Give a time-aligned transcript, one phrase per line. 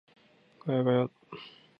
[0.65, 1.09] ガヤガヤ